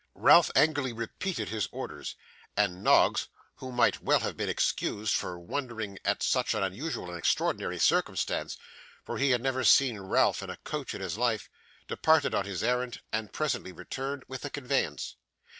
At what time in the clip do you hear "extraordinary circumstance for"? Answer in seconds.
7.19-9.19